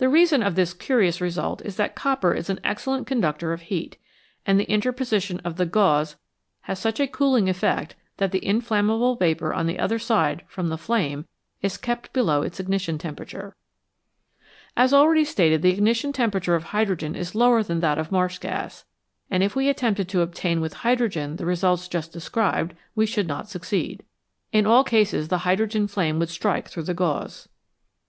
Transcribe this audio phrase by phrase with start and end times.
[0.00, 3.96] reason of this curious result is that copper is an excellent conductor of heat,
[4.44, 6.16] and the interposition of the gauze
[6.62, 10.76] has such a cooling effect that the inflammable vapour on the other side from the
[10.76, 11.24] flame
[11.62, 13.54] is kept below its ignition temperature.
[14.74, 14.92] 162 FLAME: WHAT IS IT?
[14.92, 18.84] As already stated, the ignition temperature of hydrogen is lower than that of marsh gas,
[19.30, 23.48] and if we attempted to obtain with hydrogen the results just described, we should not
[23.48, 24.02] succeed.
[24.50, 27.46] In all cases the hydrogen flame would strike through the gauze.